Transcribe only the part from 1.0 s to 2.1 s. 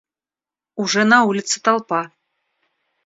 на улице толпа.